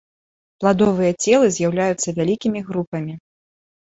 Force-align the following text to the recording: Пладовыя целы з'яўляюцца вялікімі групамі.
Пладовыя 0.63 1.11
целы 1.25 1.51
з'яўляюцца 1.57 2.09
вялікімі 2.19 2.59
групамі. 2.69 3.13